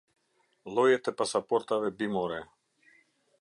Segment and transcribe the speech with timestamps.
[0.75, 2.41] Llojet e pasaportave bimore.